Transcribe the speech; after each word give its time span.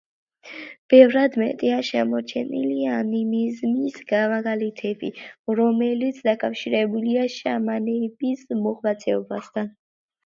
ბევრად 0.93 1.35
მეტია 1.41 1.75
შემორჩენილი 1.89 2.77
ანიმიზმის 2.93 3.99
მაგალითები, 4.31 5.11
რომელიც 5.61 6.23
დაკავშირებულია 6.31 7.29
შამანების 7.35 8.45
მოღვაწეობასთან. 8.67 9.75